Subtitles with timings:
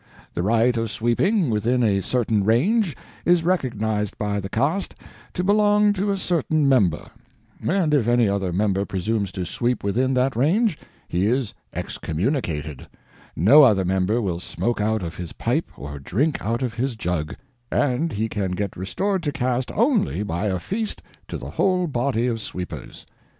[0.33, 4.95] The right of sweeping within a certain range is recognized by the caste
[5.35, 7.09] to belong to a certain member;
[7.61, 12.87] and if any other member presumes to sweep within that range, he is excommunicated
[13.35, 17.35] no other member will smoke out of his pipe or drink out of his jug;
[17.71, 22.25] and he can get restored to caste only by a feast to the whole body
[22.25, 23.05] of sweepers.